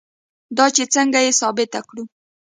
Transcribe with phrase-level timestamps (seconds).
[0.57, 2.03] دا چې څنګه یې ثابته کړو.